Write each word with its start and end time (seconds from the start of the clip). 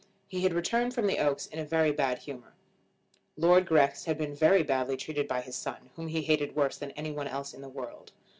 He 0.27 0.41
had 0.41 0.53
returned 0.55 0.95
from 0.95 1.05
the 1.05 1.19
Oaks 1.19 1.45
in 1.45 1.59
a 1.59 1.63
very 1.63 1.91
bad 1.91 2.17
humour. 2.17 2.55
Lord 3.37 3.67
Grex 3.67 4.05
had 4.05 4.17
been 4.17 4.33
very 4.33 4.63
badly 4.63 4.97
treated 4.97 5.27
by 5.27 5.41
his 5.41 5.55
son, 5.55 5.91
whom 5.95 6.07
he 6.07 6.23
hated 6.23 6.55
worse 6.55 6.79
than 6.79 6.89
any 6.93 7.11
one 7.11 7.27
else 7.27 7.53
in 7.53 7.61
the 7.61 7.69
world. 7.69 8.11